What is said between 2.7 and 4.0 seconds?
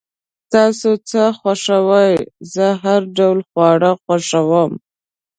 هر ډوله خواړه